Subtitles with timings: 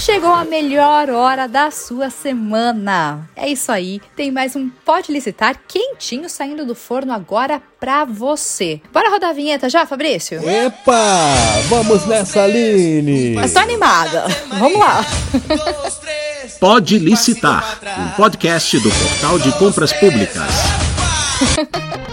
[0.00, 3.28] Chegou a melhor hora da sua semana.
[3.36, 8.80] É isso aí, tem mais um Pode Licitar quentinho saindo do forno agora pra você.
[8.90, 10.40] Bora rodar a vinheta já, Fabrício?
[10.48, 11.34] Epa!
[11.68, 13.34] Vamos nessa, Aline!
[13.34, 14.24] Mas tô animada.
[14.58, 15.04] Vamos lá.
[16.58, 20.50] Pode Licitar, um podcast do Portal de Compras Públicas.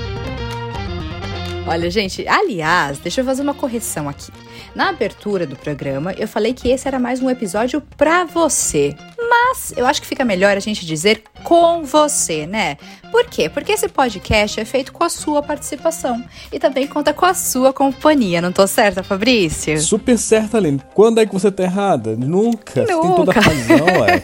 [1.68, 4.32] Olha, gente, aliás, deixa eu fazer uma correção aqui.
[4.74, 8.96] Na abertura do programa, eu falei que esse era mais um episódio pra você.
[9.30, 12.78] Mas eu acho que fica melhor a gente dizer com você, né?
[13.12, 13.50] Por quê?
[13.50, 17.74] Porque esse podcast é feito com a sua participação e também conta com a sua
[17.74, 18.42] companhia.
[18.42, 19.78] Não tô certa, Fabrício?
[19.82, 20.82] Super certa, Aline.
[20.94, 22.16] Quando é que você tá errada?
[22.16, 22.82] Nunca.
[22.82, 22.94] Nunca.
[22.94, 24.24] Você tem toda a razão, ué.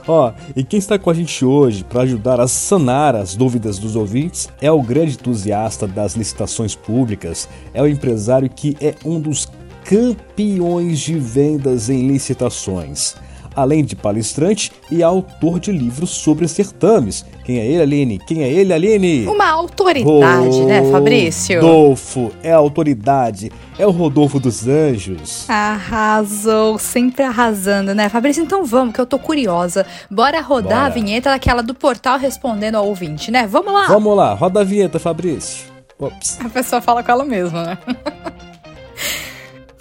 [0.07, 3.95] Ó, e quem está com a gente hoje para ajudar a sanar as dúvidas dos
[3.95, 9.47] ouvintes é o grande entusiasta das licitações públicas, é o empresário que é um dos
[9.85, 13.15] campeões de vendas em licitações
[13.55, 17.25] além de palestrante e autor de livros sobre certames.
[17.43, 18.19] Quem é ele, Aline?
[18.19, 19.25] Quem é ele, Aline?
[19.27, 21.61] Uma autoridade, né, Fabrício?
[21.61, 23.51] Rodolfo, é a autoridade.
[23.77, 25.49] É o Rodolfo dos Anjos.
[25.49, 28.43] Arrasou, sempre arrasando, né, Fabrício?
[28.43, 29.85] Então vamos, que eu tô curiosa.
[30.11, 30.85] Bora rodar Bora.
[30.85, 33.47] a vinheta daquela do portal respondendo ao ouvinte, né?
[33.47, 33.87] Vamos lá.
[33.87, 35.65] Vamos lá, roda a vinheta, Fabrício.
[35.97, 36.39] Ops.
[36.43, 37.77] A pessoa fala com ela mesma, né?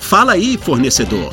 [0.08, 1.30] Fala aí, fornecedor.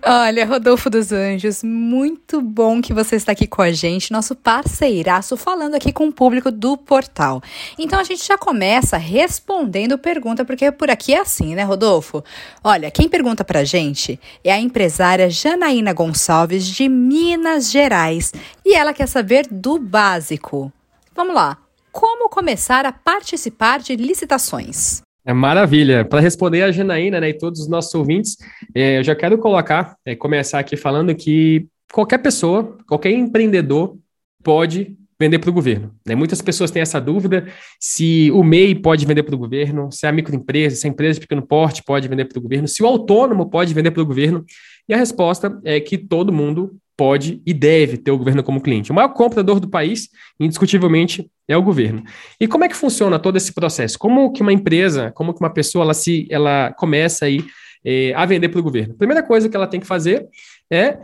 [0.00, 5.36] Olha, Rodolfo dos Anjos, muito bom que você está aqui com a gente, nosso parceiraço,
[5.36, 7.42] falando aqui com o público do portal.
[7.76, 12.22] Então a gente já começa respondendo pergunta, porque por aqui é assim, né, Rodolfo?
[12.62, 18.32] Olha, quem pergunta pra gente é a empresária Janaína Gonçalves, de Minas Gerais,
[18.64, 20.72] e ela quer saber do básico.
[21.12, 21.58] Vamos lá.
[21.90, 25.02] Como começar a participar de licitações?
[25.28, 26.06] É maravilha.
[26.06, 28.38] Para responder a Janaína né, e todos os nossos ouvintes,
[28.74, 33.98] é, eu já quero colocar, é, começar aqui falando que qualquer pessoa, qualquer empreendedor
[34.42, 35.94] pode vender para o governo.
[36.06, 36.14] Né?
[36.14, 37.46] Muitas pessoas têm essa dúvida
[37.78, 41.26] se o MEI pode vender para o governo, se a microempresa, se a empresa de
[41.26, 44.46] pequeno porte pode vender para o governo, se o autônomo pode vender para o governo.
[44.88, 48.90] E a resposta é que todo mundo pode e deve ter o governo como cliente.
[48.90, 52.02] O maior comprador do país, indiscutivelmente, é o governo.
[52.40, 53.96] E como é que funciona todo esse processo?
[53.96, 57.44] Como que uma empresa, como que uma pessoa, ela se, ela começa aí
[57.84, 58.94] eh, a vender para o governo?
[58.94, 60.26] A primeira coisa que ela tem que fazer
[60.68, 60.98] é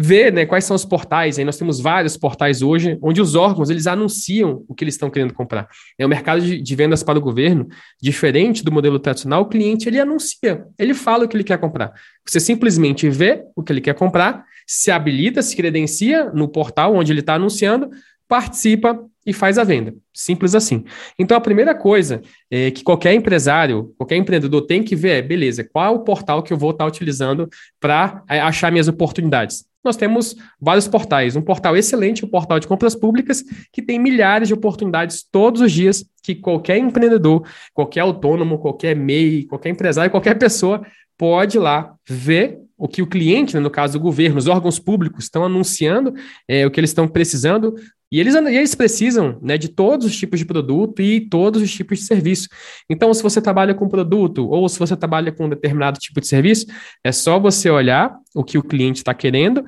[0.00, 1.38] ver né, quais são os portais.
[1.38, 5.10] Aí nós temos vários portais hoje onde os órgãos eles anunciam o que eles estão
[5.10, 5.68] querendo comprar.
[5.98, 7.66] É o mercado de, de, vendas para o governo,
[8.00, 11.92] diferente do modelo tradicional, o cliente ele anuncia, ele fala o que ele quer comprar.
[12.24, 17.12] Você simplesmente vê o que ele quer comprar, se habilita, se credencia no portal onde
[17.12, 17.90] ele está anunciando,
[18.28, 19.94] participa e faz a venda.
[20.14, 20.84] Simples assim.
[21.18, 25.64] Então, a primeira coisa é que qualquer empresário, qualquer empreendedor tem que ver é, beleza,
[25.64, 27.48] qual é o portal que eu vou estar utilizando
[27.80, 29.67] para é, achar minhas oportunidades?
[29.84, 31.36] Nós temos vários portais.
[31.36, 35.72] Um portal excelente, o portal de compras públicas, que tem milhares de oportunidades todos os
[35.72, 40.84] dias que qualquer empreendedor, qualquer autônomo, qualquer MEI, qualquer empresário, qualquer pessoa
[41.16, 44.78] pode ir lá ver o que o cliente, né, no caso o governo, os órgãos
[44.78, 46.14] públicos estão anunciando,
[46.46, 47.74] é, o que eles estão precisando,
[48.10, 51.98] e eles, eles precisam né, de todos os tipos de produto e todos os tipos
[51.98, 52.48] de serviço.
[52.88, 56.26] Então, se você trabalha com produto ou se você trabalha com um determinado tipo de
[56.26, 56.66] serviço,
[57.04, 59.64] é só você olhar o que o cliente está querendo,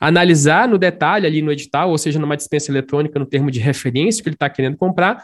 [0.00, 4.22] analisar no detalhe ali no edital, ou seja, numa dispensa eletrônica, no termo de referência
[4.22, 5.22] que ele está querendo comprar,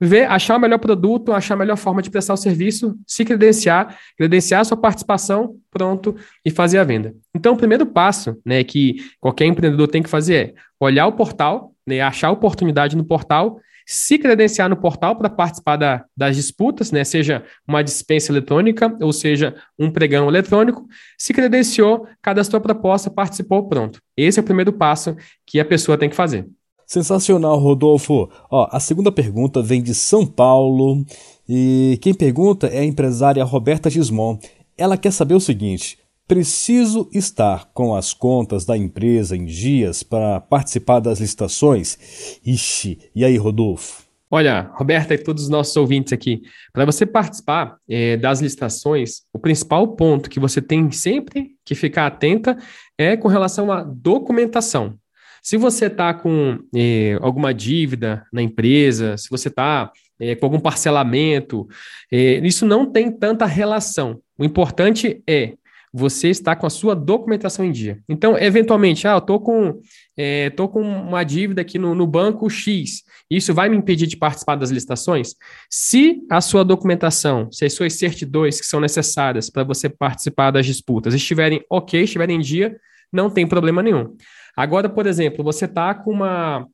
[0.00, 3.96] ver, achar o melhor produto, achar a melhor forma de prestar o serviço, se credenciar,
[4.18, 7.14] credenciar a sua participação, pronto, e fazer a venda.
[7.32, 11.71] Então, o primeiro passo né, que qualquer empreendedor tem que fazer é olhar o portal,
[11.86, 17.04] né, achar oportunidade no portal, se credenciar no portal para participar da, das disputas, né,
[17.04, 20.86] seja uma dispensa eletrônica ou seja um pregão eletrônico,
[21.18, 24.00] se credenciou, cadastrou a proposta, participou, pronto.
[24.16, 26.46] Esse é o primeiro passo que a pessoa tem que fazer.
[26.86, 28.28] Sensacional, Rodolfo.
[28.50, 31.04] Ó, a segunda pergunta vem de São Paulo
[31.48, 34.38] e quem pergunta é a empresária Roberta Gismon.
[34.76, 35.98] Ela quer saber o seguinte:
[36.32, 42.40] preciso estar com as contas da empresa em dias para participar das licitações?
[42.42, 44.04] Ixi, e aí, Rodolfo?
[44.30, 46.40] Olha, Roberta e todos os nossos ouvintes aqui,
[46.72, 52.06] para você participar é, das licitações, o principal ponto que você tem sempre que ficar
[52.06, 52.56] atenta
[52.96, 54.94] é com relação à documentação.
[55.42, 60.60] Se você está com é, alguma dívida na empresa, se você está é, com algum
[60.60, 61.68] parcelamento,
[62.10, 64.18] é, isso não tem tanta relação.
[64.38, 65.56] O importante é
[65.92, 68.00] você estar com a sua documentação em dia.
[68.08, 69.78] Então, eventualmente, ah, eu estou com,
[70.16, 74.16] é, tô com uma dívida aqui no, no banco X, isso vai me impedir de
[74.16, 75.34] participar das licitações?
[75.68, 80.64] Se a sua documentação, se as suas certidões que são necessárias para você participar das
[80.64, 82.74] disputas estiverem ok, estiverem em dia,
[83.12, 84.16] não tem problema nenhum.
[84.56, 86.66] Agora, por exemplo, você está com uma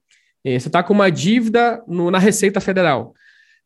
[0.45, 3.15] eh, você está com uma dívida no, na Receita Federal.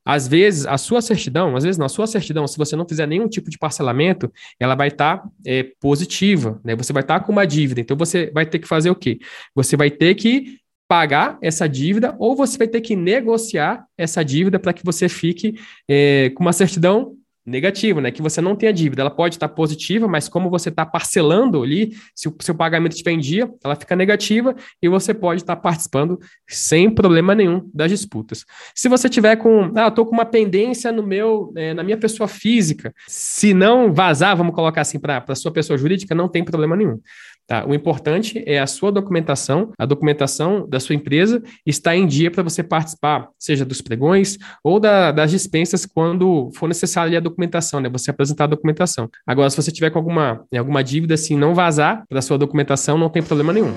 [0.05, 3.07] Às vezes, a sua certidão, às vezes não, a sua certidão, se você não fizer
[3.07, 6.75] nenhum tipo de parcelamento, ela vai estar tá, é, positiva, né?
[6.75, 7.81] Você vai estar tá com uma dívida.
[7.81, 9.19] Então, você vai ter que fazer o quê?
[9.55, 10.59] Você vai ter que
[10.89, 15.55] pagar essa dívida ou você vai ter que negociar essa dívida para que você fique
[15.89, 18.11] é, com uma certidão negativo, né?
[18.11, 19.03] Que você não tenha dívida.
[19.03, 23.12] Ela pode estar positiva, mas como você está parcelando ali, se o seu pagamento estiver
[23.12, 26.19] em dia, ela fica negativa e você pode estar participando
[26.49, 28.44] sem problema nenhum das disputas.
[28.75, 31.97] Se você tiver com, ah, eu estou com uma pendência no meu, é, na minha
[31.97, 36.44] pessoa física, se não vazar, vamos colocar assim para a sua pessoa jurídica, não tem
[36.44, 37.00] problema nenhum.
[37.47, 37.67] Tá?
[37.67, 42.43] O importante é a sua documentação, a documentação da sua empresa está em dia para
[42.43, 47.31] você participar, seja dos pregões ou da, das dispensas quando for necessária a documentação,
[47.81, 47.88] né?
[47.88, 49.08] Você apresentar a documentação.
[49.26, 53.08] Agora, se você tiver com alguma, alguma dívida, assim, não vazar da sua documentação, não
[53.08, 53.73] tem problema nenhum.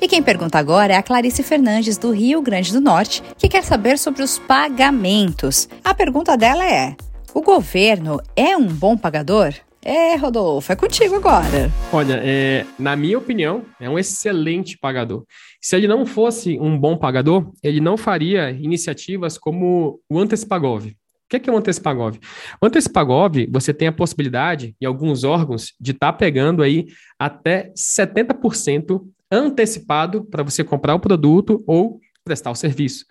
[0.00, 3.62] E quem pergunta agora é a Clarice Fernandes, do Rio Grande do Norte, que quer
[3.62, 5.68] saber sobre os pagamentos.
[5.82, 6.94] A pergunta dela é:
[7.32, 9.54] o governo é um bom pagador?
[9.86, 11.70] É, Rodolfo, é contigo agora.
[11.92, 15.24] Olha, é, na minha opinião, é um excelente pagador.
[15.60, 20.90] Se ele não fosse um bom pagador, ele não faria iniciativas como o Antespagov.
[21.24, 22.18] O que é, o Antespagov?
[22.60, 26.86] O Antespagov, você tem a possibilidade, em alguns órgãos, de estar tá pegando aí
[27.18, 29.00] até 70%
[29.30, 33.04] antecipado para você comprar o produto ou prestar o serviço.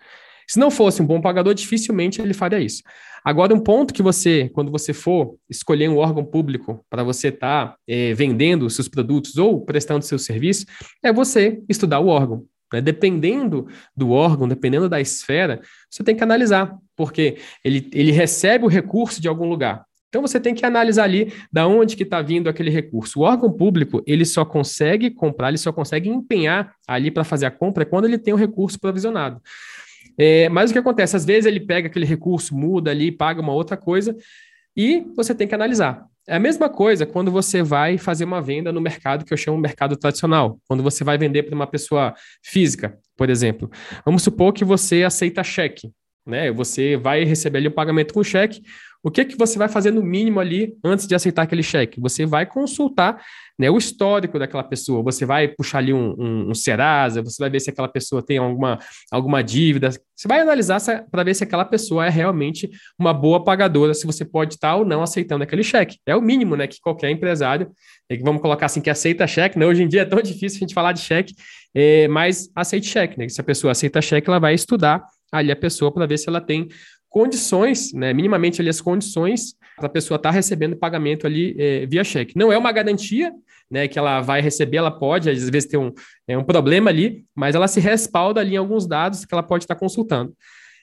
[0.46, 2.82] Se não fosse um bom pagador, dificilmente ele faria isso.
[3.24, 7.68] Agora, um ponto que você, quando você for escolher um órgão público para você estar
[7.68, 10.66] tá, é, vendendo seus produtos ou prestando seu serviço,
[11.02, 12.44] é você estudar o órgão.
[12.74, 12.80] Né?
[12.80, 13.66] Dependendo
[13.96, 19.20] do órgão, dependendo da esfera, você tem que analisar, porque ele, ele recebe o recurso
[19.20, 19.84] de algum lugar.
[20.08, 23.18] Então você tem que analisar ali da onde que está vindo aquele recurso.
[23.18, 27.50] O órgão público ele só consegue comprar, ele só consegue empenhar ali para fazer a
[27.50, 29.40] compra quando ele tem o recurso provisionado.
[30.16, 31.16] É, mas o que acontece?
[31.16, 34.16] Às vezes ele pega aquele recurso, muda ali, paga uma outra coisa,
[34.76, 36.06] e você tem que analisar.
[36.26, 39.58] É a mesma coisa quando você vai fazer uma venda no mercado que eu chamo
[39.58, 43.70] mercado tradicional, quando você vai vender para uma pessoa física, por exemplo.
[44.06, 45.92] Vamos supor que você aceita cheque,
[46.26, 46.50] né?
[46.50, 48.62] Você vai receber ali o pagamento com cheque.
[49.04, 52.00] O que que você vai fazer no mínimo ali antes de aceitar aquele cheque?
[52.00, 53.22] Você vai consultar
[53.58, 55.02] né, o histórico daquela pessoa.
[55.02, 58.38] Você vai puxar ali um, um, um Serasa, você vai ver se aquela pessoa tem
[58.38, 58.78] alguma,
[59.12, 59.90] alguma dívida.
[59.90, 60.80] Você vai analisar
[61.10, 64.86] para ver se aquela pessoa é realmente uma boa pagadora, se você pode estar ou
[64.86, 65.98] não aceitando aquele cheque.
[66.06, 67.70] É o mínimo né, que qualquer empresário,
[68.08, 69.58] é vamos colocar assim, que aceita cheque.
[69.58, 69.66] Né?
[69.66, 71.34] Hoje em dia é tão difícil a gente falar de cheque,
[71.74, 73.18] é, mas aceite cheque.
[73.18, 73.28] Né?
[73.28, 76.40] Se a pessoa aceita cheque, ela vai estudar ali a pessoa para ver se ela
[76.40, 76.68] tem
[77.14, 81.86] condições, né, minimamente ali as condições para a pessoa estar tá recebendo pagamento ali é,
[81.86, 82.36] via cheque.
[82.36, 83.32] Não é uma garantia,
[83.70, 85.92] né, que ela vai receber, ela pode, às vezes, ter um,
[86.26, 89.62] é, um problema ali, mas ela se respalda ali em alguns dados que ela pode
[89.62, 90.34] estar tá consultando.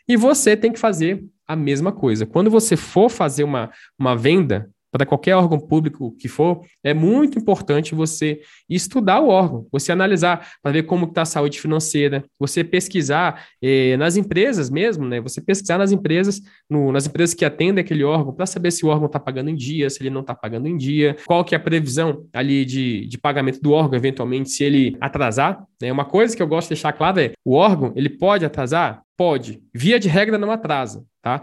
[0.08, 2.26] E você tem que fazer a mesma coisa.
[2.26, 3.70] Quando você for fazer uma,
[4.00, 9.66] uma venda, para qualquer órgão público que for, é muito importante você estudar o órgão,
[9.72, 15.08] você analisar para ver como está a saúde financeira, você pesquisar eh, nas empresas mesmo,
[15.08, 15.22] né?
[15.22, 18.90] Você pesquisar nas empresas, no, nas empresas que atendem aquele órgão, para saber se o
[18.90, 21.58] órgão está pagando em dia, se ele não está pagando em dia, qual que é
[21.58, 25.92] a previsão ali de, de pagamento do órgão, eventualmente, se ele atrasar Né?
[25.92, 29.02] Uma coisa que eu gosto de deixar claro é: o órgão ele pode atrasar?
[29.18, 29.62] Pode.
[29.74, 31.42] Via de regra, não atrasa, tá?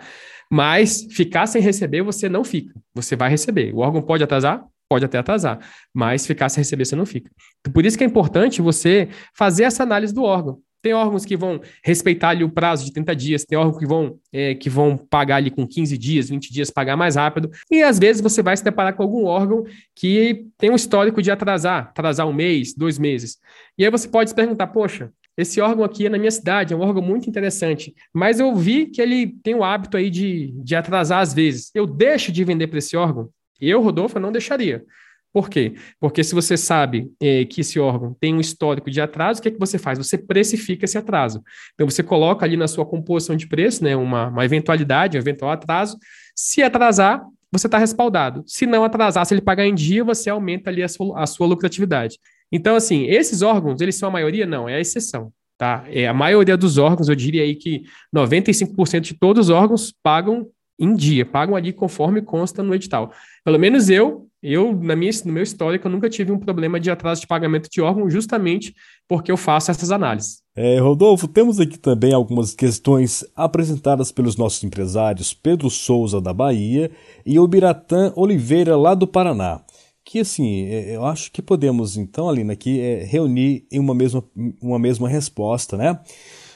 [0.51, 2.75] Mas ficar sem receber, você não fica.
[2.95, 3.73] Você vai receber.
[3.75, 4.65] O órgão pode atrasar?
[4.89, 5.59] Pode até atrasar,
[5.93, 7.31] mas ficar sem receber, você não fica.
[7.75, 10.63] Por isso que é importante você fazer essa análise do órgão.
[10.81, 14.19] Tem órgãos que vão respeitar ali o prazo de 30 dias, tem órgãos que vão,
[14.33, 17.51] é, que vão pagar ali com 15 dias, 20 dias, pagar mais rápido.
[17.71, 21.31] E às vezes você vai se deparar com algum órgão que tem um histórico de
[21.31, 23.39] atrasar, atrasar um mês, dois meses.
[23.77, 26.77] E aí você pode se perguntar, poxa, esse órgão aqui é na minha cidade, é
[26.77, 30.75] um órgão muito interessante, mas eu vi que ele tem o hábito aí de, de
[30.75, 31.71] atrasar às vezes.
[31.73, 33.31] Eu deixo de vender para esse órgão?
[33.61, 34.85] Eu, Rodolfo, não deixaria.
[35.33, 35.75] Por quê?
[36.01, 39.49] Porque se você sabe é, que esse órgão tem um histórico de atraso, o que,
[39.49, 39.99] é que você faz?
[39.99, 41.43] Você precifica esse atraso.
[41.75, 45.51] Então, você coloca ali na sua composição de preço né, uma, uma eventualidade, um eventual
[45.51, 45.99] atraso.
[46.35, 48.43] Se atrasar, você está respaldado.
[48.47, 51.47] Se não atrasar, se ele pagar em dia, você aumenta ali a sua, a sua
[51.47, 52.19] lucratividade.
[52.51, 54.47] Então, assim, esses órgãos, eles são a maioria?
[54.47, 55.33] Não, é a exceção.
[55.59, 55.85] Tá?
[55.89, 57.83] É, a maioria dos órgãos, eu diria aí que
[58.15, 60.47] 95% de todos os órgãos pagam
[60.79, 63.13] em dia, pagam ali conforme consta no edital.
[63.45, 66.91] Pelo menos eu, eu na minha, no meu histórico, eu nunca tive um problema de
[66.91, 68.75] atraso de pagamento de órgão, justamente
[69.09, 70.43] porque eu faço essas análises.
[70.55, 76.91] É, Rodolfo, temos aqui também algumas questões apresentadas pelos nossos empresários Pedro Souza, da Bahia,
[77.25, 79.63] e o Biratã Oliveira, lá do Paraná.
[80.05, 84.25] Que assim, é, eu acho que podemos, então, Alina, aqui é, reunir em uma mesma,
[84.61, 85.99] uma mesma resposta, né?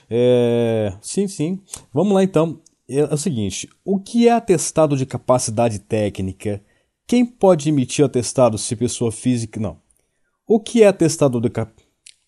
[0.09, 1.59] É, sim, sim.
[1.93, 2.61] Vamos lá então.
[2.89, 6.63] É, é o seguinte: o que é atestado de capacidade técnica?
[7.13, 9.61] Quem pode emitir atestado se pessoa física.
[9.61, 9.77] Não.
[10.49, 11.71] O que é atestado de cap...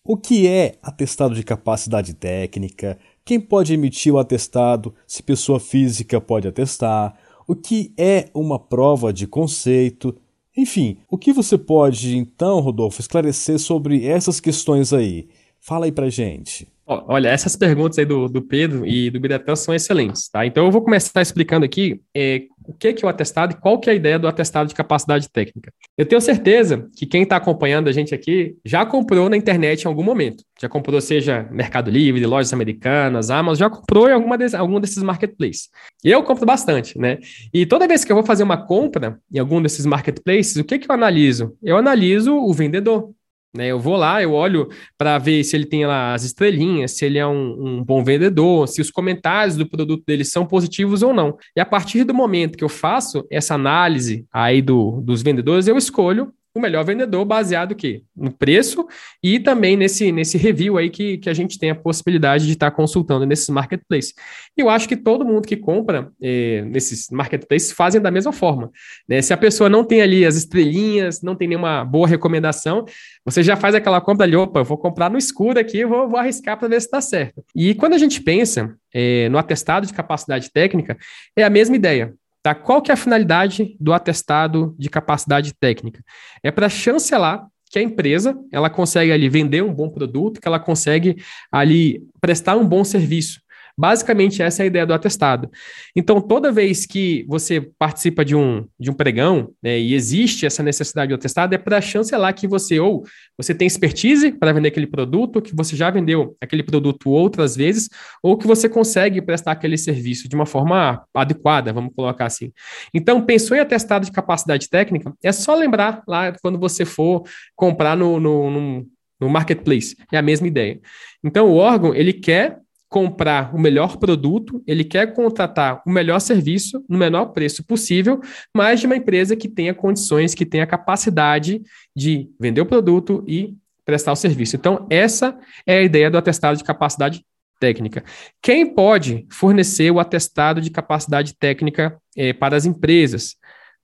[0.03, 2.99] O que é atestado de capacidade técnica?
[3.25, 7.17] Quem pode emitir o atestado se pessoa física pode atestar?
[7.47, 10.15] O que é uma prova de conceito?
[10.55, 15.29] Enfim, o que você pode então, Rodolfo, esclarecer sobre essas questões aí?
[15.59, 16.67] Fala aí pra gente.
[16.85, 20.45] Olha, essas perguntas aí do, do Pedro e do Biratã são excelentes, tá?
[20.45, 23.89] Então eu vou começar explicando aqui é, o que, é o atestado e qual que
[23.89, 25.71] é a ideia do atestado de capacidade técnica.
[25.97, 29.87] Eu tenho certeza que quem está acompanhando a gente aqui já comprou na internet em
[29.87, 30.43] algum momento.
[30.59, 35.69] Já comprou, seja Mercado Livre, lojas americanas, Amazon, já comprou em alguma algum desses marketplaces.
[36.03, 37.19] Eu compro bastante, né?
[37.53, 40.79] E toda vez que eu vou fazer uma compra em algum desses marketplaces, o que,
[40.79, 41.55] que eu analiso?
[41.61, 43.13] Eu analiso o vendedor.
[43.55, 43.67] Né?
[43.67, 47.17] Eu vou lá, eu olho para ver se ele tem lá as estrelinhas, se ele
[47.17, 51.37] é um, um, bom vendedor, se os comentários do produto dele são positivos ou não.
[51.55, 55.77] E a partir do momento que eu faço essa análise aí do, dos vendedores, eu
[55.77, 58.87] escolho o melhor vendedor baseado aqui no preço
[59.21, 62.71] e também nesse, nesse review aí que, que a gente tem a possibilidade de estar
[62.71, 64.13] tá consultando nesses marketplaces.
[64.55, 68.71] Eu acho que todo mundo que compra eh, nesses marketplaces fazem da mesma forma.
[69.07, 69.21] Né?
[69.21, 72.85] Se a pessoa não tem ali as estrelinhas, não tem nenhuma boa recomendação,
[73.25, 76.17] você já faz aquela compra ali, opa, eu vou comprar no escuro aqui, vou, vou
[76.17, 77.43] arriscar para ver se está certo.
[77.53, 80.97] E quando a gente pensa eh, no atestado de capacidade técnica,
[81.35, 82.13] é a mesma ideia.
[82.45, 82.53] Tá?
[82.53, 86.03] Qual que é a finalidade do atestado de capacidade técnica?
[86.43, 90.59] É para chancelar que a empresa ela consegue ali vender um bom produto, que ela
[90.59, 91.15] consegue
[91.51, 93.41] ali prestar um bom serviço.
[93.77, 95.49] Basicamente, essa é a ideia do atestado.
[95.93, 100.63] Então, toda vez que você participa de um, de um pregão né, e existe essa
[100.63, 103.03] necessidade do atestado, é para chancelar que você ou
[103.37, 107.89] você tem expertise para vender aquele produto, que você já vendeu aquele produto outras vezes,
[108.23, 112.53] ou que você consegue prestar aquele serviço de uma forma adequada, vamos colocar assim.
[112.93, 117.97] Então, pensou em atestado de capacidade técnica, é só lembrar lá quando você for comprar
[117.97, 118.87] no, no, no,
[119.19, 119.97] no marketplace.
[120.13, 120.79] É a mesma ideia.
[121.21, 126.83] Então, o órgão, ele quer comprar o melhor produto, ele quer contratar o melhor serviço
[126.87, 128.21] no menor preço possível,
[128.55, 131.61] mas de uma empresa que tenha condições, que tenha capacidade
[131.95, 134.55] de vender o produto e prestar o serviço.
[134.55, 137.23] Então, essa é a ideia do atestado de capacidade
[137.59, 138.03] técnica.
[138.41, 143.35] Quem pode fornecer o atestado de capacidade técnica eh, para as empresas?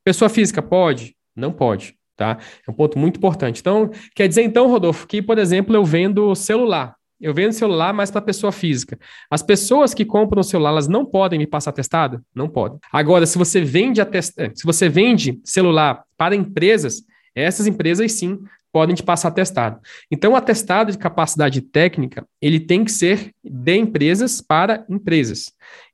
[0.03, 1.15] Pessoa física pode?
[1.35, 1.95] Não pode.
[2.17, 2.37] Tá?
[2.67, 3.61] É um ponto muito importante.
[3.61, 6.95] Então, quer dizer, então, Rodolfo, que, por exemplo, eu vendo celular.
[7.21, 8.97] Eu vendo celular mais para pessoa física.
[9.29, 12.23] As pessoas que compram o celular, elas não podem me passar atestado?
[12.33, 12.79] Não podem.
[12.91, 14.33] Agora, se você vende atest...
[14.55, 17.03] se você vende celular para empresas,
[17.35, 18.39] essas empresas sim
[18.71, 19.79] podem te passar atestado.
[20.09, 25.51] Então, o atestado de capacidade técnica, ele tem que ser de empresas para empresas.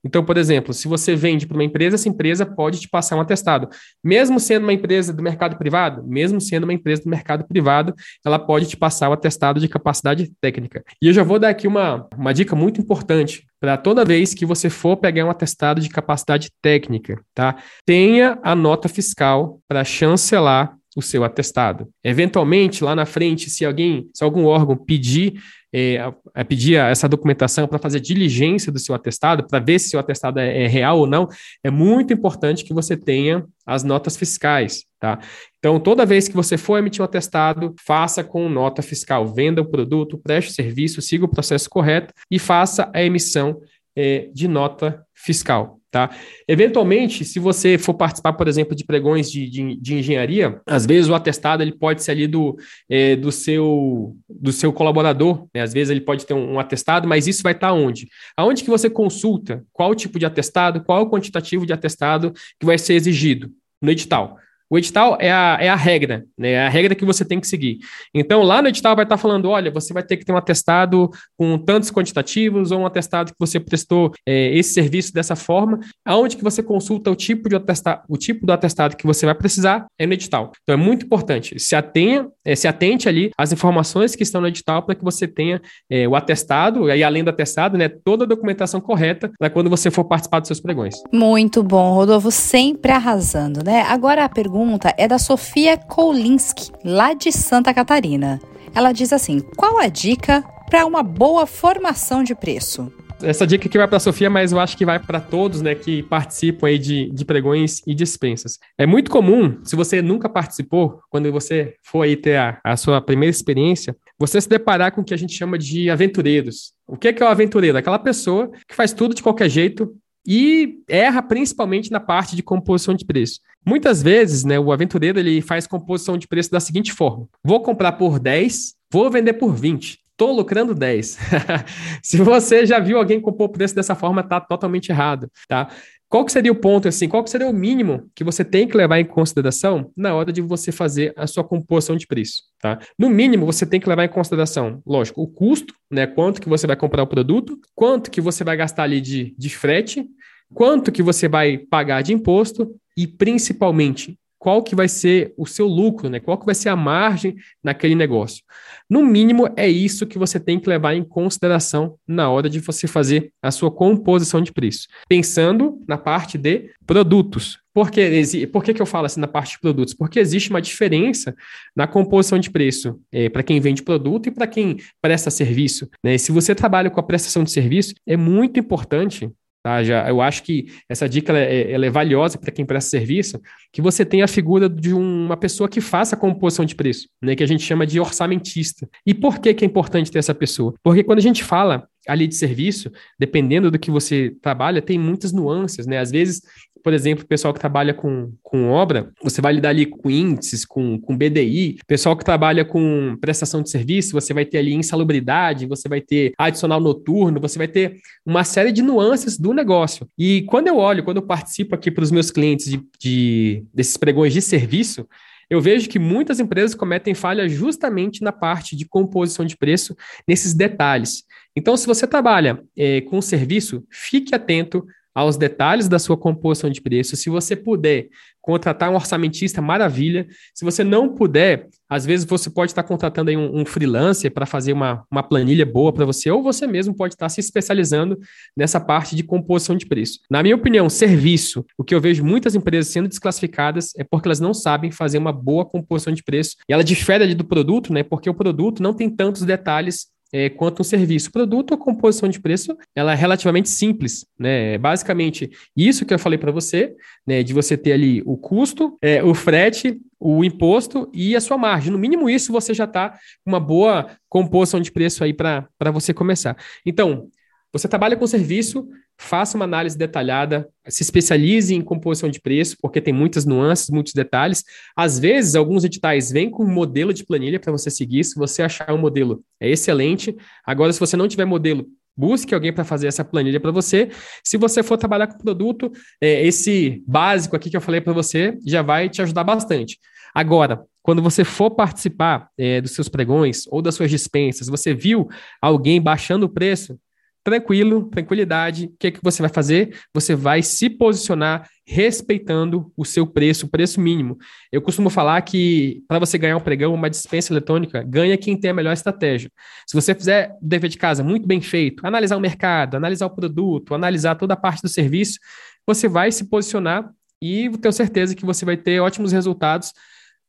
[0.08, 3.20] Então, por exemplo, se você vende para uma empresa, essa empresa pode te passar um
[3.20, 3.68] atestado.
[4.02, 7.94] Mesmo sendo uma empresa do mercado privado, mesmo sendo uma empresa do mercado privado,
[8.26, 10.82] ela pode te passar o atestado de capacidade técnica.
[11.02, 14.46] E eu já vou dar aqui uma, uma dica muito importante para toda vez que
[14.46, 17.58] você for pegar um atestado de capacidade técnica, tá?
[17.86, 21.88] Tenha a nota fiscal para chancelar o seu atestado.
[22.04, 25.40] Eventualmente, lá na frente, se alguém, se algum órgão pedir
[25.72, 25.98] é,
[26.34, 30.40] é pedir essa documentação para fazer diligência do seu atestado, para ver se o atestado
[30.40, 31.28] é, é, real ou não,
[31.64, 35.20] é muito importante que você tenha as notas fiscais, tá?
[35.60, 39.70] Então, toda vez que você for emitir um atestado, faça com nota fiscal, venda o
[39.70, 43.62] produto, preste o serviço, siga o processo correto e faça a emissão
[43.96, 45.80] é, de nota fiscal.
[45.98, 46.12] Tá?
[46.48, 51.10] Eventualmente, se você for participar, por exemplo, de pregões de, de, de engenharia, às vezes
[51.10, 52.56] o atestado ele pode ser ali do,
[52.88, 55.64] é, do, seu, do seu colaborador, né?
[55.64, 58.10] às vezes ele pode ter um, um, atestado, mas isso vai estar onde?
[58.38, 62.78] Aonde que você consulta qual tipo de atestado, qual o quantitativo de atestado que vai
[62.78, 63.50] ser exigido
[63.82, 64.38] no edital.
[64.70, 66.52] O edital é a, é a regra, né?
[66.52, 67.78] É a regra que você tem que seguir.
[68.14, 71.10] Então, lá no edital vai estar falando: olha, você vai ter que ter um atestado
[71.38, 75.80] com tantos quantitativos, ou um atestado que você prestou é, esse serviço dessa forma.
[76.06, 79.36] Aonde que você consulta o tipo de atestado, o tipo do atestado que você vai
[79.36, 80.52] precisar é no edital.
[80.64, 81.58] Então é muito importante.
[81.60, 85.28] Se atenha, é, se atente ali às informações que estão no edital para que você
[85.28, 89.70] tenha é, o atestado, e além do atestado, né, toda a documentação correta para quando
[89.70, 90.96] você for participar dos seus pregões.
[91.14, 93.82] Muito bom, Rodolfo, sempre arrasando, né?
[93.84, 98.42] Agora a pergunta pergunta é da Sofia Kolinski, lá de Santa Catarina.
[98.74, 102.92] Ela diz assim: qual a dica para uma boa formação de preço?
[103.22, 105.76] Essa dica aqui vai para a Sofia, mas eu acho que vai para todos né,
[105.76, 108.58] que participam aí de, de pregões e dispensas.
[108.78, 113.00] É muito comum, se você nunca participou, quando você for aí ter a, a sua
[113.00, 116.74] primeira experiência, você se deparar com o que a gente chama de aventureiros.
[116.88, 117.78] O que é, que é o aventureiro?
[117.78, 119.96] Aquela pessoa que faz tudo de qualquer jeito,
[120.28, 123.40] e erra principalmente na parte de composição de preço.
[123.66, 127.94] Muitas vezes, né, o aventureiro ele faz composição de preço da seguinte forma: vou comprar
[127.94, 130.00] por 10, vou vender por 20.
[130.12, 131.18] Estou lucrando 10.
[132.02, 135.70] Se você já viu alguém compor o preço dessa forma, está totalmente errado, tá?
[136.10, 138.78] Qual que seria o ponto, assim, qual que seria o mínimo que você tem que
[138.78, 142.80] levar em consideração na hora de você fazer a sua composição de preço, tá?
[142.98, 146.66] No mínimo, você tem que levar em consideração, lógico, o custo, né, quanto que você
[146.66, 150.08] vai comprar o produto, quanto que você vai gastar ali de, de frete,
[150.54, 155.68] quanto que você vai pagar de imposto e, principalmente, qual que vai ser o seu
[155.68, 156.20] lucro, né?
[156.20, 158.44] Qual que vai ser a margem naquele negócio.
[158.90, 162.88] No mínimo, é isso que você tem que levar em consideração na hora de você
[162.88, 164.88] fazer a sua composição de preço.
[165.10, 167.60] Pensando na parte de produtos.
[167.74, 169.94] Por que, por que, que eu falo assim na parte de produtos?
[169.94, 171.36] Porque existe uma diferença
[171.76, 175.90] na composição de preço é, para quem vende produto e para quem presta serviço.
[176.04, 176.18] Né?
[176.18, 179.30] Se você trabalha com a prestação de serviço, é muito importante
[179.64, 179.84] Tá?
[179.84, 183.40] Já, eu acho que essa dica ela é, ela é valiosa para quem presta serviço,
[183.72, 187.36] que você tenha a figura de uma pessoa que faça a composição de preço, né,
[187.36, 188.88] que a gente chama de orçamentista.
[189.06, 190.74] E por que, que é importante ter essa pessoa?
[190.84, 195.32] Porque quando a gente fala ali de serviço, dependendo do que você trabalha, tem muitas
[195.32, 196.00] nuances, né?
[196.00, 196.42] Às vezes
[196.88, 200.64] por exemplo, o pessoal que trabalha com, com obra, você vai lidar ali com índices,
[200.64, 205.66] com, com BDI, pessoal que trabalha com prestação de serviço, você vai ter ali insalubridade,
[205.66, 210.08] você vai ter adicional noturno, você vai ter uma série de nuances do negócio.
[210.18, 213.98] E quando eu olho, quando eu participo aqui para os meus clientes de, de, desses
[213.98, 215.06] pregões de serviço,
[215.50, 219.96] eu vejo que muitas empresas cometem falha justamente na parte de composição de preço,
[220.28, 221.24] nesses detalhes.
[221.58, 226.80] Então, se você trabalha é, com serviço, fique atento aos detalhes da sua composição de
[226.80, 227.16] preço.
[227.16, 230.28] Se você puder contratar um orçamentista, maravilha.
[230.54, 234.72] Se você não puder, às vezes você pode estar contratando um, um freelancer para fazer
[234.72, 238.20] uma, uma planilha boa para você, ou você mesmo pode estar se especializando
[238.56, 240.20] nessa parte de composição de preço.
[240.30, 244.40] Na minha opinião, serviço, o que eu vejo muitas empresas sendo desclassificadas é porque elas
[244.40, 246.56] não sabem fazer uma boa composição de preço.
[246.70, 248.04] E ela difere do produto, né?
[248.04, 251.32] Porque o produto não tem tantos detalhes é, quanto um serviço.
[251.32, 254.78] Produto, a composição de preço, ela é relativamente simples, né?
[254.78, 257.44] Basicamente, isso que eu falei para você, né?
[257.44, 261.92] De você ter ali o custo, é, o frete, o imposto e a sua margem.
[261.92, 266.58] No mínimo isso, você já está uma boa composição de preço aí para você começar.
[266.86, 267.30] Então,
[267.72, 273.02] você trabalha com serviço, faça uma análise detalhada, se especialize em composição de preço, porque
[273.02, 274.64] tem muitas nuances, muitos detalhes.
[274.96, 278.24] Às vezes, alguns editais vêm com um modelo de planilha para você seguir.
[278.24, 280.36] Se você achar um modelo, é excelente.
[280.66, 284.10] Agora, se você não tiver modelo, busque alguém para fazer essa planilha para você.
[284.44, 288.58] Se você for trabalhar com produto, é, esse básico aqui que eu falei para você
[288.66, 290.00] já vai te ajudar bastante.
[290.34, 295.28] Agora, quando você for participar é, dos seus pregões ou das suas dispensas, você viu
[295.62, 297.00] alguém baixando o preço,
[297.48, 298.88] tranquilo, tranquilidade.
[298.88, 299.98] O que, é que você vai fazer?
[300.14, 304.38] Você vai se posicionar respeitando o seu preço, o preço mínimo.
[304.70, 308.72] Eu costumo falar que para você ganhar um pregão, uma dispensa eletrônica, ganha quem tem
[308.72, 309.50] a melhor estratégia.
[309.88, 313.34] Se você fizer o dever de casa muito bem feito, analisar o mercado, analisar o
[313.34, 315.40] produto, analisar toda a parte do serviço,
[315.88, 317.10] você vai se posicionar
[317.42, 319.94] e tenho certeza que você vai ter ótimos resultados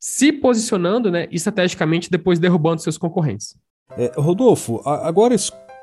[0.00, 3.56] se posicionando né, estrategicamente, depois derrubando seus concorrentes.
[3.96, 5.37] É, Rodolfo, agora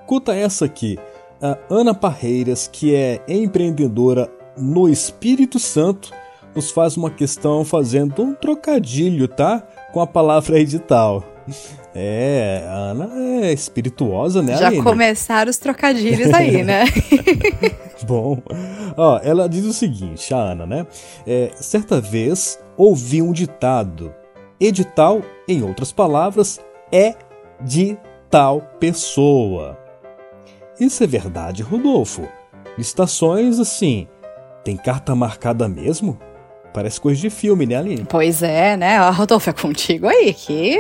[0.06, 1.00] escuta essa aqui.
[1.42, 6.12] A Ana Parreiras, que é empreendedora no Espírito Santo,
[6.56, 9.64] nos faz uma questão fazendo um trocadilho, tá?
[9.92, 11.24] Com a palavra edital.
[11.94, 13.10] É, a Ana
[13.44, 14.56] é espirituosa, né?
[14.58, 16.86] Já começaram os trocadilhos aí, né?
[18.08, 18.42] Bom,
[18.96, 20.86] ó, ela diz o seguinte, a Ana, né?
[21.26, 24.14] É, certa vez ouvi um ditado.
[24.60, 26.60] Edital, em outras palavras,
[26.92, 27.16] é
[27.60, 27.98] de
[28.30, 29.85] tal pessoa.
[30.80, 32.28] Isso é verdade, Rodolfo.
[32.78, 34.08] Licitações, assim,
[34.64, 36.20] tem carta marcada mesmo?
[36.74, 38.06] Parece coisa de filme, né, Aline?
[38.10, 39.02] Pois é, né?
[39.02, 40.80] Ó, Rodolfo, é contigo aí, que...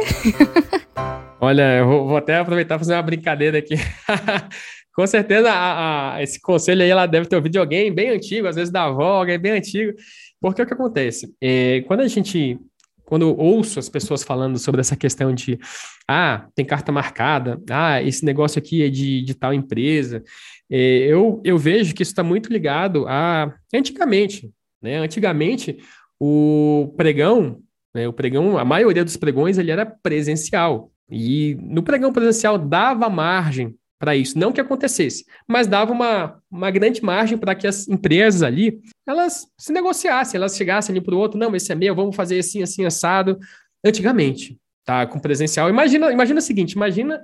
[1.39, 3.75] Olha, eu vou até aproveitar e fazer uma brincadeira aqui.
[4.93, 8.47] Com certeza, a, a, esse conselho aí, ela deve ter ouvido de alguém bem antigo,
[8.47, 9.93] às vezes da avó, alguém bem antigo.
[10.41, 11.34] Porque o que acontece?
[11.41, 12.60] É, quando a gente
[13.06, 15.60] quando eu ouço as pessoas falando sobre essa questão de
[16.08, 20.24] ah, tem carta marcada, ah, esse negócio aqui é de, de tal empresa,
[20.70, 24.98] é, eu, eu vejo que isso está muito ligado a antigamente, né?
[24.98, 25.78] Antigamente,
[26.20, 27.60] o pregão,
[27.94, 30.91] né, o pregão, a maioria dos pregões ele era presencial.
[31.10, 34.38] E no pregão presencial dava margem para isso.
[34.38, 39.48] Não que acontecesse, mas dava uma, uma grande margem para que as empresas ali, elas
[39.58, 42.62] se negociassem, elas chegassem ali para o outro, não, esse é meu, vamos fazer assim,
[42.63, 43.38] assim, assado.
[43.84, 45.06] Antigamente, tá?
[45.06, 45.70] Com presencial.
[45.70, 47.22] Imagina, imagina o seguinte, imagina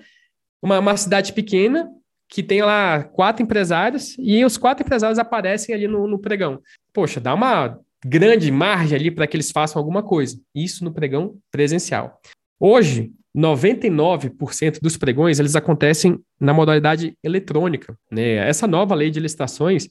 [0.62, 1.90] uma, uma cidade pequena
[2.30, 6.62] que tem lá quatro empresários e os quatro empresários aparecem ali no, no pregão.
[6.94, 10.40] Poxa, dá uma grande margem ali para que eles façam alguma coisa.
[10.56, 12.20] Isso no pregão presencial.
[12.60, 17.96] Hoje, 99% dos pregões eles acontecem na modalidade eletrônica.
[18.10, 18.36] Né?
[18.36, 19.88] Essa nova lei de licitações,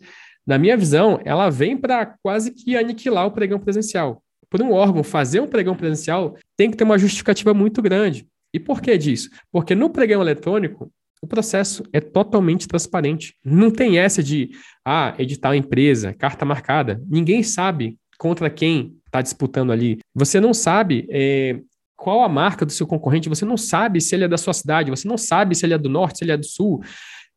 [0.46, 4.22] na minha visão, ela vem para quase que aniquilar o pregão presencial.
[4.48, 8.26] Por um órgão fazer um pregão presencial, tem que ter uma justificativa muito grande.
[8.52, 9.30] E por que disso?
[9.52, 10.90] Porque no pregão eletrônico,
[11.22, 13.36] o processo é totalmente transparente.
[13.44, 14.50] Não tem essa de,
[14.84, 17.00] ah, editar a empresa, carta marcada.
[17.06, 19.98] Ninguém sabe contra quem está disputando ali.
[20.14, 21.60] Você não sabe é,
[21.96, 24.90] qual a marca do seu concorrente, você não sabe se ele é da sua cidade,
[24.90, 26.82] você não sabe se ele é do norte, se ele é do sul.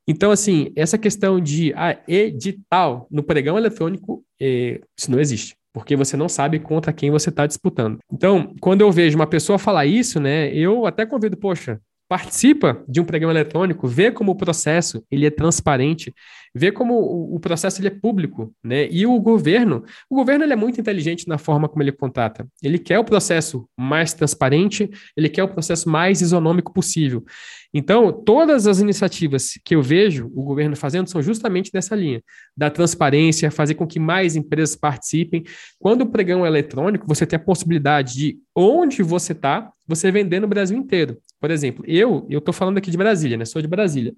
[0.08, 5.96] Então, assim, essa questão de ah, edital no pregão eletrônico, é, isso não existe, porque
[5.96, 8.00] você não sabe contra quem você está disputando.
[8.12, 13.00] Então, quando eu vejo uma pessoa falar isso, né, eu até convido, poxa, participa de
[13.00, 16.14] um pregão eletrônico, vê como o processo ele é transparente,
[16.54, 18.88] vê como o, o processo ele é público, né?
[18.92, 22.48] E o governo, o governo ele é muito inteligente na forma como ele contrata.
[22.62, 27.24] Ele quer o processo mais transparente, ele quer o processo mais isonômico possível.
[27.74, 32.22] Então, todas as iniciativas que eu vejo o governo fazendo são justamente nessa linha,
[32.56, 35.44] da transparência, fazer com que mais empresas participem.
[35.80, 40.40] Quando o pregão é eletrônico, você tem a possibilidade de onde você está, você vender
[40.40, 41.18] no Brasil inteiro.
[41.42, 43.46] Por exemplo, eu eu estou falando aqui de Brasília, né?
[43.46, 44.14] Sou de Brasília.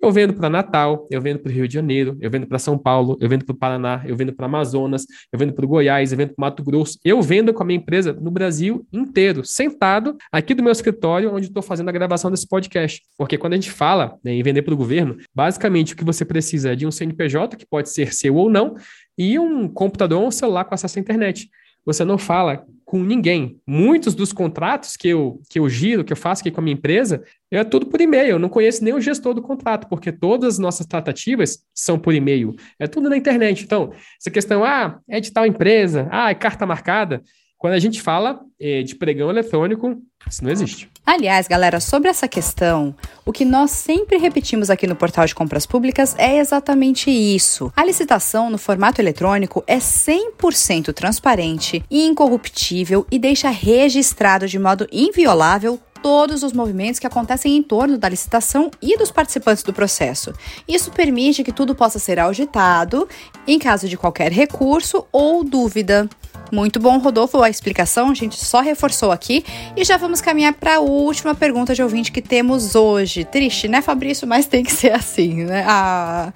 [0.00, 2.76] Eu vendo para Natal, eu vendo para o Rio de Janeiro, eu vendo para São
[2.76, 6.12] Paulo, eu vendo para o Paraná, eu vendo para Amazonas, eu vendo para o Goiás,
[6.12, 6.98] eu vendo para Mato Grosso.
[7.04, 11.46] Eu vendo com a minha empresa no Brasil inteiro, sentado aqui do meu escritório, onde
[11.46, 13.02] estou fazendo a gravação desse podcast.
[13.16, 16.24] Porque quando a gente fala né, em vender para o governo, basicamente o que você
[16.24, 18.74] precisa é de um CNPJ, que pode ser seu ou não,
[19.18, 21.48] e um computador ou um celular com acesso à internet
[21.86, 23.60] você não fala com ninguém.
[23.66, 26.74] Muitos dos contratos que eu, que eu giro, que eu faço aqui com a minha
[26.74, 28.32] empresa, é tudo por e-mail.
[28.32, 32.12] Eu não conheço nem o gestor do contrato, porque todas as nossas tratativas são por
[32.12, 32.54] e-mail.
[32.78, 33.64] É tudo na internet.
[33.64, 37.22] Então, essa questão, ah, é de tal empresa, ah, é carta marcada.
[37.58, 39.96] Quando a gente fala é, de pregão eletrônico,
[40.28, 40.90] isso não existe.
[41.06, 45.64] Aliás, galera, sobre essa questão, o que nós sempre repetimos aqui no portal de compras
[45.64, 47.72] públicas é exatamente isso.
[47.74, 55.80] A licitação no formato eletrônico é 100% transparente incorruptível e deixa registrado de modo inviolável
[56.02, 60.32] todos os movimentos que acontecem em torno da licitação e dos participantes do processo.
[60.68, 63.08] Isso permite que tudo possa ser auditado
[63.46, 66.08] em caso de qualquer recurso ou dúvida.
[66.52, 69.44] Muito bom, Rodolfo, a explicação a gente só reforçou aqui
[69.76, 73.24] e já vamos caminhar para a última pergunta de ouvinte que temos hoje.
[73.24, 74.26] Triste, né, Fabrício?
[74.26, 75.64] Mas tem que ser assim, né?
[75.66, 76.32] Ah.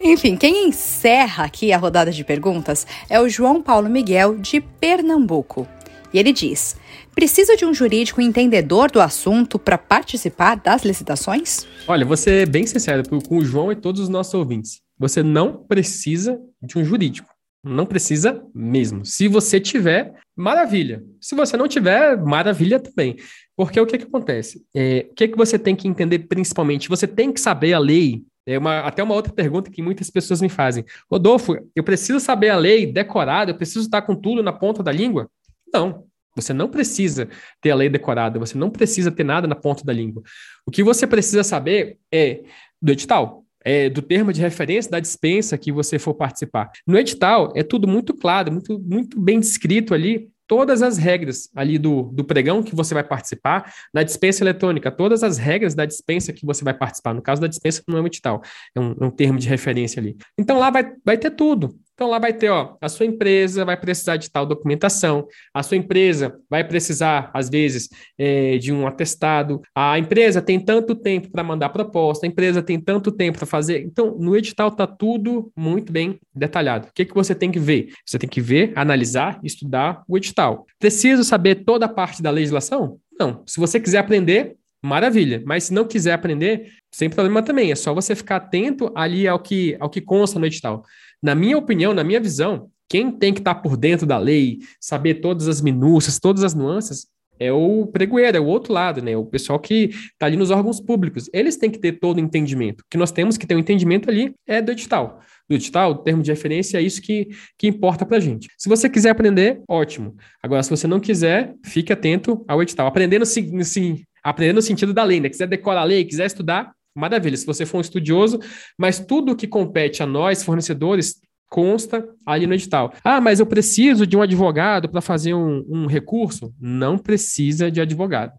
[0.00, 5.66] Enfim, quem encerra aqui a rodada de perguntas é o João Paulo Miguel, de Pernambuco.
[6.12, 6.76] E ele diz:
[7.14, 11.66] Precisa de um jurídico entendedor do assunto para participar das licitações?
[11.88, 14.80] Olha, vou ser bem sincero com o João e todos os nossos ouvintes.
[14.98, 17.33] Você não precisa de um jurídico.
[17.64, 19.06] Não precisa mesmo.
[19.06, 21.02] Se você tiver, maravilha.
[21.20, 23.16] Se você não tiver, maravilha também.
[23.56, 24.62] Porque o que, que acontece?
[24.74, 26.88] É, o que, que você tem que entender principalmente?
[26.88, 28.22] Você tem que saber a lei.
[28.46, 30.84] É uma, até uma outra pergunta que muitas pessoas me fazem.
[31.10, 34.92] Rodolfo, eu preciso saber a lei decorada, eu preciso estar com tudo na ponta da
[34.92, 35.30] língua?
[35.72, 36.04] Não.
[36.36, 37.28] Você não precisa
[37.60, 40.22] ter a lei decorada, você não precisa ter nada na ponta da língua.
[40.66, 42.42] O que você precisa saber é
[42.82, 46.70] do edital, é, do termo de referência da dispensa que você for participar.
[46.86, 51.78] No edital é tudo muito claro, muito, muito bem descrito ali todas as regras ali
[51.78, 56.32] do, do pregão que você vai participar, na dispensa eletrônica, todas as regras da dispensa
[56.32, 57.14] que você vai participar.
[57.14, 58.42] No caso da dispensa, não é um edital,
[58.74, 60.16] é um, é um termo de referência ali.
[60.38, 61.74] Então lá vai, vai ter tudo.
[61.94, 65.76] Então lá vai ter, ó, a sua empresa vai precisar de tal documentação, a sua
[65.76, 71.44] empresa vai precisar, às vezes, é, de um atestado, a empresa tem tanto tempo para
[71.44, 73.82] mandar proposta, a empresa tem tanto tempo para fazer.
[73.82, 76.88] Então, no edital está tudo muito bem detalhado.
[76.88, 77.92] O que, que você tem que ver?
[78.04, 80.66] Você tem que ver, analisar, estudar o edital.
[80.80, 82.98] Preciso saber toda a parte da legislação?
[83.18, 83.42] Não.
[83.46, 85.42] Se você quiser aprender, maravilha.
[85.46, 87.72] Mas se não quiser aprender, sem problema também.
[87.72, 90.84] É só você ficar atento ali ao que, ao que consta no edital.
[91.24, 95.14] Na minha opinião, na minha visão, quem tem que estar por dentro da lei, saber
[95.22, 97.06] todas as minúcias, todas as nuances,
[97.40, 99.16] é o pregoeiro, é o outro lado, né?
[99.16, 101.30] O pessoal que está ali nos órgãos públicos.
[101.32, 102.82] Eles têm que ter todo o entendimento.
[102.82, 105.22] O que nós temos que ter o um entendimento ali é do edital.
[105.48, 108.46] Do edital, o termo de referência, é isso que, que importa para a gente.
[108.58, 110.14] Se você quiser aprender, ótimo.
[110.42, 112.86] Agora, se você não quiser, fique atento ao edital.
[112.86, 115.30] Aprendendo, sim, aprendendo no sentido da lei, né?
[115.30, 118.38] Quiser decorar a lei, quiser estudar, Maravilha, se você for um estudioso,
[118.78, 122.92] mas tudo que compete a nós, fornecedores, consta ali no edital.
[123.02, 126.54] Ah, mas eu preciso de um advogado para fazer um, um, recurso?
[126.60, 128.32] Não precisa de advogado.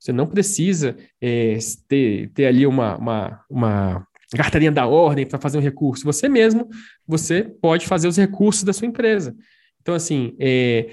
[0.00, 5.58] Você não precisa é, ter, ter ali uma, uma, uma carteirinha da ordem para fazer
[5.58, 6.04] um recurso.
[6.04, 6.68] Você mesmo,
[7.06, 9.36] você pode fazer os recursos da sua empresa.
[9.80, 10.90] Então, assim, é,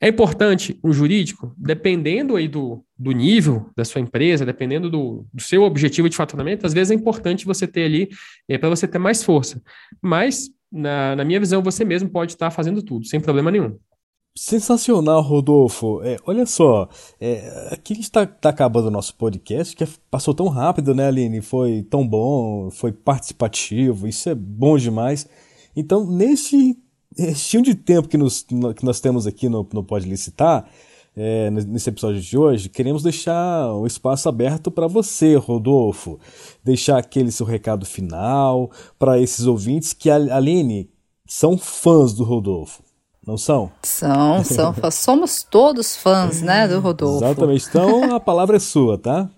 [0.00, 5.42] é importante um jurídico, dependendo aí do, do nível da sua empresa, dependendo do, do
[5.42, 8.08] seu objetivo de faturamento, às vezes é importante você ter ali
[8.48, 9.60] é, para você ter mais força.
[10.00, 13.76] Mas, na, na minha visão, você mesmo pode estar fazendo tudo, sem problema nenhum.
[14.36, 16.00] Sensacional, Rodolfo.
[16.04, 16.88] É, olha só,
[17.20, 20.94] é, aqui a gente está tá acabando o nosso podcast, que é, passou tão rápido,
[20.94, 21.40] né, Aline?
[21.40, 25.28] Foi tão bom, foi participativo, isso é bom demais.
[25.74, 26.78] Então, nesse
[27.16, 30.68] restinho de tempo que, nos, que nós temos aqui no, no Pode Licitar,
[31.20, 36.20] é, nesse episódio de hoje, queremos deixar o espaço aberto para você, Rodolfo.
[36.62, 40.88] Deixar aquele seu recado final para esses ouvintes que, Aline,
[41.26, 42.84] são fãs do Rodolfo.
[43.26, 43.70] Não são?
[43.82, 44.72] São, são.
[44.92, 47.24] Somos todos fãs, né, do Rodolfo.
[47.24, 47.66] Exatamente.
[47.68, 49.28] Então a palavra é sua, tá?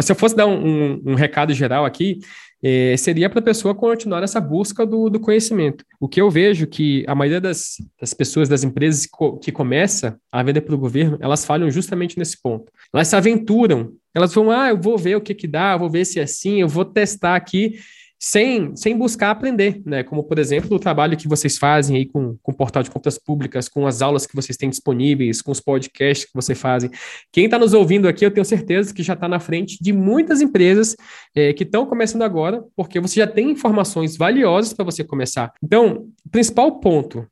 [0.00, 2.20] Se eu fosse dar um, um, um recado geral aqui,
[2.68, 5.84] é, seria para a pessoa continuar essa busca do, do, conhecimento.
[6.00, 10.18] O que eu vejo que a maioria das, das pessoas, das empresas co que começa
[10.32, 12.72] a vender para o governo, elas falham justamente nesse ponto.
[12.92, 16.04] Elas se aventuram, elas vão, ah, eu vou ver o que que dá, vou ver
[16.04, 17.78] se é assim, eu vou testar aqui,
[18.18, 20.02] sem, sem buscar aprender, né?
[20.02, 23.18] Como, por exemplo, o trabalho que vocês fazem aí com, com o portal de contas
[23.18, 26.90] públicas, com as aulas que vocês têm disponíveis, com os podcasts que vocês fazem.
[27.30, 30.40] Quem está nos ouvindo aqui, eu tenho certeza que já está na frente de muitas
[30.40, 30.96] empresas
[31.34, 35.52] é, que estão começando agora, porque você já tem informações valiosas para você começar.
[35.62, 37.26] Então, o principal ponto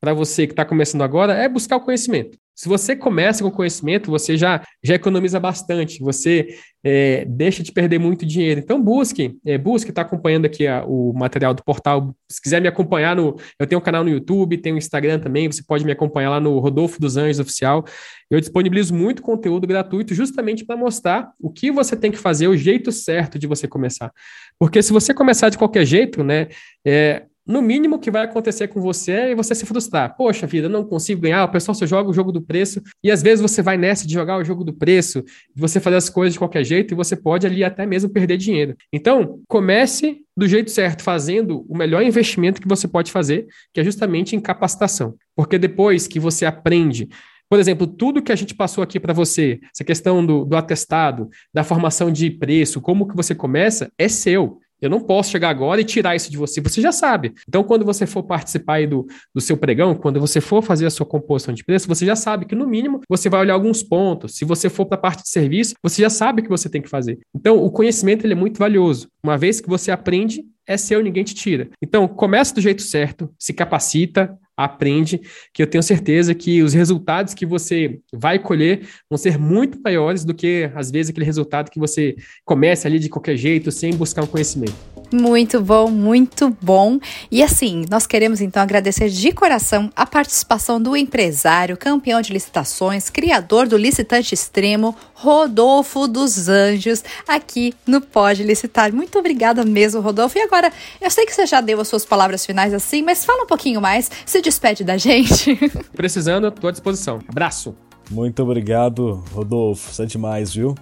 [0.00, 2.38] para você que está começando agora é buscar o conhecimento.
[2.60, 7.98] Se você começa com conhecimento, você já, já economiza bastante, você é, deixa de perder
[7.98, 8.60] muito dinheiro.
[8.60, 12.14] Então, busque, é, busque estar tá acompanhando aqui a, o material do portal.
[12.30, 15.50] Se quiser me acompanhar, no, eu tenho um canal no YouTube, tenho um Instagram também,
[15.50, 17.82] você pode me acompanhar lá no Rodolfo dos Anjos Oficial.
[18.30, 22.58] Eu disponibilizo muito conteúdo gratuito justamente para mostrar o que você tem que fazer, o
[22.58, 24.12] jeito certo de você começar.
[24.58, 26.48] Porque se você começar de qualquer jeito, né,
[26.86, 30.16] é, no mínimo, que vai acontecer com você é você se frustrar.
[30.16, 33.22] Poxa vida, não consigo ganhar, o pessoal só joga o jogo do preço, e às
[33.22, 36.34] vezes você vai nessa de jogar o jogo do preço, de você fazer as coisas
[36.34, 38.76] de qualquer jeito, e você pode ali até mesmo perder dinheiro.
[38.92, 43.84] Então, comece do jeito certo, fazendo o melhor investimento que você pode fazer, que é
[43.84, 45.14] justamente em capacitação.
[45.34, 47.08] Porque depois que você aprende
[47.50, 51.28] por exemplo, tudo que a gente passou aqui para você, essa questão do, do, atestado,
[51.52, 54.59] da formação de preço, como que você começa, é seu.
[54.80, 57.34] Eu não posso chegar agora e tirar isso de você, você já sabe.
[57.48, 61.06] Então, quando você for participar do, do seu pregão, quando você for fazer a sua
[61.06, 64.36] composição de preço, você já sabe que, no mínimo, você vai olhar alguns pontos.
[64.36, 66.80] Se você for para a parte de serviço, você já sabe o que você tem
[66.82, 67.18] que fazer.
[67.34, 69.08] Então, o conhecimento ele é muito valioso.
[69.22, 71.68] Uma vez que você aprende, é seu, ninguém te tira.
[71.82, 75.20] Então, começa do jeito certo, se capacita, aprende,
[75.52, 80.24] que eu tenho certeza que os resultados que você vai colher vão ser muito maiores
[80.24, 84.22] do que, às vezes, aquele resultado que você começa ali de qualquer jeito, sem buscar
[84.22, 84.89] um conhecimento.
[85.12, 86.98] Muito bom, muito bom.
[87.30, 93.10] E assim, nós queremos então agradecer de coração a participação do empresário, campeão de licitações,
[93.10, 98.94] criador do licitante extremo, Rodolfo dos Anjos, aqui no Pode Licitar.
[98.94, 100.38] Muito obrigada mesmo, Rodolfo.
[100.38, 103.42] E agora, eu sei que você já deu as suas palavras finais assim, mas fala
[103.42, 105.56] um pouquinho mais, se despede da gente.
[105.92, 107.20] Precisando, estou à disposição.
[107.28, 107.74] Abraço.
[108.10, 109.90] Muito obrigado, Rodolfo.
[109.90, 110.74] Isso é demais, viu?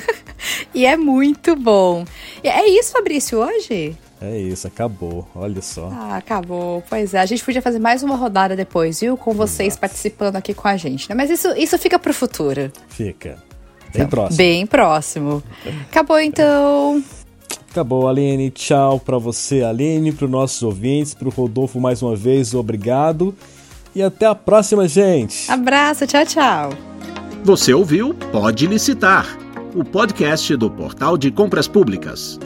[0.74, 2.04] e é muito bom.
[2.42, 3.96] É isso, Fabrício, hoje?
[4.20, 5.26] É isso, acabou.
[5.34, 5.88] Olha só.
[5.92, 6.82] Ah, acabou.
[6.90, 9.16] Pois é, a gente podia fazer mais uma rodada depois, viu?
[9.16, 9.80] Com vocês Nossa.
[9.80, 11.14] participando aqui com a gente, né?
[11.14, 12.70] Mas isso, isso fica pro futuro.
[12.88, 13.38] Fica.
[13.92, 14.36] Bem então, próximo.
[14.36, 15.42] Bem próximo.
[15.88, 17.02] Acabou então.
[17.70, 18.50] Acabou, Aline.
[18.50, 23.34] Tchau para você, Aline, para os nossos ouvintes, para o Rodolfo mais uma vez, obrigado.
[23.94, 25.50] E até a próxima, gente.
[25.50, 26.70] Abraço, tchau, tchau.
[27.44, 29.38] Você ouviu Pode Licitar,
[29.74, 32.38] o podcast do Portal de Compras Públicas.